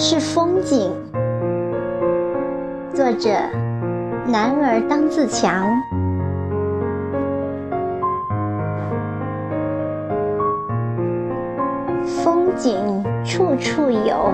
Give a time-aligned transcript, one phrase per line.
[0.00, 0.92] 是风景。
[2.94, 3.30] 作者：
[4.28, 5.66] 男儿当自强。
[12.06, 14.32] 风景处处有，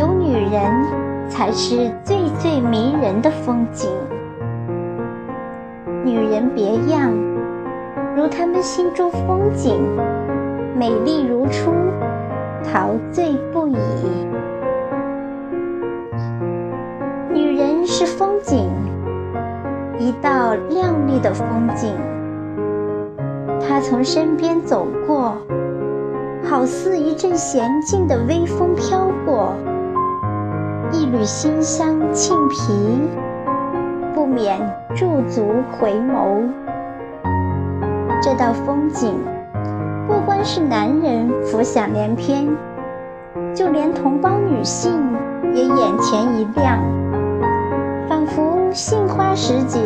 [0.00, 0.62] 有女人
[1.28, 3.90] 才是最最迷人的风景。
[6.02, 7.12] 女人别样，
[8.16, 9.78] 如她们心中风景，
[10.74, 11.70] 美丽如初，
[12.64, 13.76] 陶醉不已。
[17.32, 18.68] 女人是风景，
[19.98, 21.94] 一道亮丽的风景。
[23.60, 25.36] 她从身边走过，
[26.44, 29.54] 好似一阵娴静的微风飘过，
[30.92, 33.00] 一缕馨香沁脾。
[34.14, 34.60] 不免
[34.94, 36.42] 驻足回眸，
[38.22, 39.14] 这道风景，
[40.44, 42.48] 是男人浮想联翩，
[43.54, 44.92] 就连同胞女性
[45.54, 46.78] 也眼前一亮，
[48.08, 49.78] 仿佛杏花时节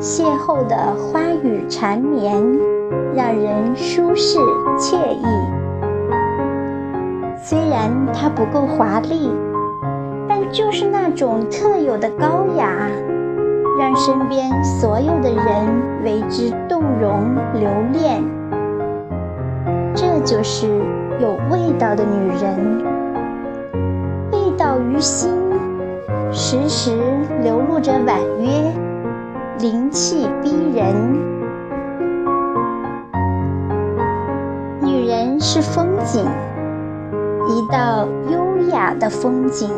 [0.00, 2.42] 邂逅的花语缠绵，
[3.14, 4.38] 让人舒适
[4.78, 5.24] 惬意。
[7.36, 9.30] 虽然它不够华丽，
[10.26, 12.88] 但就是那种特有的高雅。
[13.78, 18.24] 让身边所有的人为之动容留恋，
[20.26, 20.66] 就是
[21.20, 22.84] 有味道的女人。
[24.32, 25.30] 味道于心，
[26.32, 26.98] 时时
[27.42, 28.72] 流露着婉约，
[29.60, 30.94] 灵气逼人。
[34.82, 36.26] 女人是风景，
[37.48, 39.70] 一道优雅的风景。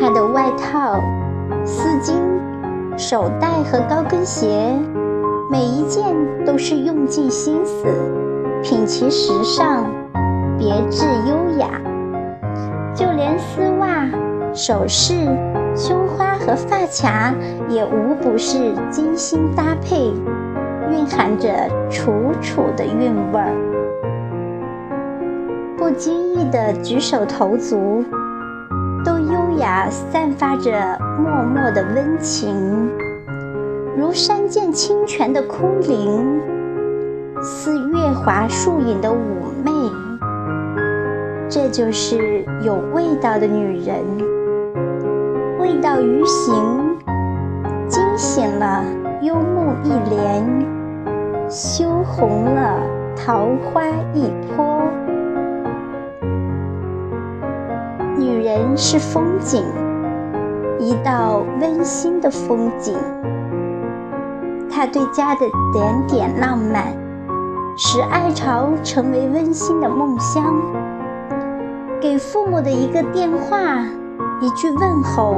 [0.00, 0.98] 她的外套。
[1.64, 2.14] 丝巾、
[2.96, 4.72] 手袋和高跟鞋，
[5.50, 6.04] 每一件
[6.44, 7.86] 都是用尽心思，
[8.62, 9.86] 品其时尚，
[10.58, 11.68] 别致优雅。
[12.94, 14.08] 就连丝袜、
[14.52, 15.14] 首饰、
[15.76, 17.32] 胸花和发卡，
[17.68, 20.12] 也无不是精心搭配，
[20.90, 21.48] 蕴含着
[21.88, 23.52] 楚楚的韵味儿。
[25.76, 28.04] 不经意的举手投足。
[29.04, 30.70] 都优雅，散发着
[31.24, 32.90] 脉脉的温情，
[33.96, 36.40] 如山涧清泉的空灵，
[37.40, 39.14] 似月华树影的妩
[39.64, 39.70] 媚。
[41.48, 43.96] 这就是有味道的女人，
[45.58, 46.98] 味道于行，
[47.88, 48.84] 惊醒了
[49.22, 50.44] 幽梦一帘，
[51.48, 52.80] 羞红了
[53.16, 54.82] 桃花一坡。
[58.18, 59.64] 女人是风景，
[60.78, 62.94] 一道温馨的风景。
[64.68, 65.40] 她对家的
[65.72, 66.92] 点点浪漫，
[67.80, 70.52] 使爱巢成为温馨的梦乡。
[72.00, 73.78] 给父母的一个电话，
[74.40, 75.36] 一句问候，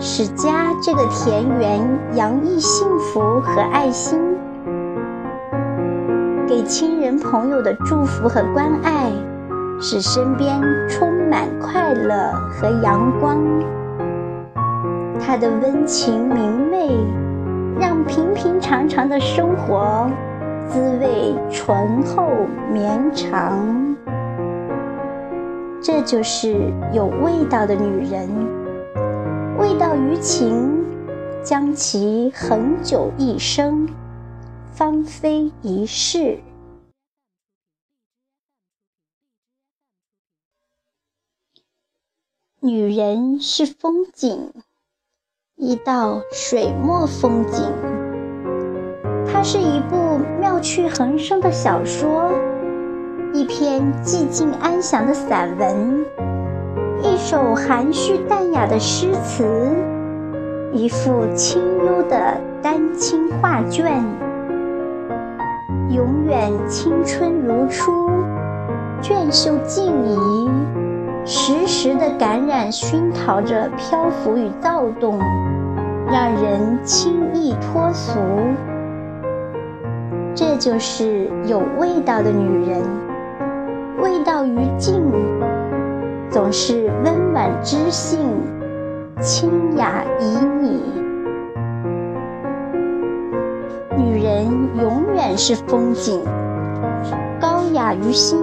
[0.00, 1.80] 使家这个田园
[2.14, 4.18] 洋溢幸福和爱心。
[6.48, 9.12] 给亲人朋友的祝福和关爱。
[9.82, 10.60] 使身边
[10.90, 13.38] 充满快乐和阳光，
[15.18, 16.94] 它的温情明媚，
[17.80, 20.06] 让平平常常的生活
[20.70, 22.30] 滋味醇厚
[22.72, 23.96] 绵长。
[25.82, 28.28] 这就是有味道的女人，
[29.58, 30.84] 味道于情，
[31.42, 33.88] 将其恒久一生，
[34.70, 36.38] 芳菲一世。
[42.60, 44.52] 女人是风景，
[45.56, 47.99] 一道水墨风景。
[49.40, 52.30] 它是一部妙趣横生的小说，
[53.32, 56.04] 一篇寂静安详的散文，
[57.02, 59.70] 一首含蓄淡雅的诗词，
[60.74, 64.04] 一幅清幽的丹青画卷。
[65.88, 68.10] 永远青春如初，
[69.00, 70.50] 卷袖静怡。
[71.24, 75.18] 时时的感染熏陶着漂浮与躁动，
[76.12, 78.20] 让人轻易脱俗。
[80.34, 82.82] 这就是有味道的女人，
[84.00, 85.02] 味道于静，
[86.30, 88.20] 总是温婉知性，
[89.20, 90.24] 清雅旖
[90.62, 90.78] 旎。
[93.96, 94.46] 女人
[94.80, 96.22] 永远是风景，
[97.40, 98.38] 高雅于心。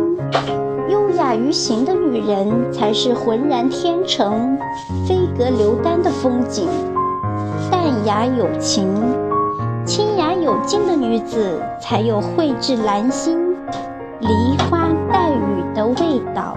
[0.90, 4.58] 优雅于行的女人，才是浑然天成、
[5.08, 6.68] 飞阁流丹的风景；
[7.70, 8.88] 淡雅有情、
[9.84, 13.54] 清雅有劲的女子，才有蕙质兰心、
[14.22, 16.56] 梨花带雨的味道。